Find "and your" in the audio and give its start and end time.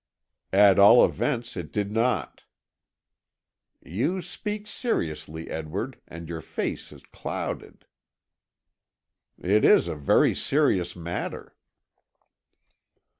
6.07-6.41